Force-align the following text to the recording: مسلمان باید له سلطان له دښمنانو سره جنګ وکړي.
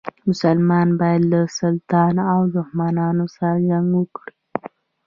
مسلمان 0.29 0.87
باید 0.99 1.23
له 1.31 1.41
سلطان 1.59 2.11
له 2.29 2.45
دښمنانو 2.55 3.25
سره 3.35 3.57
جنګ 3.67 3.87
وکړي. 3.97 4.35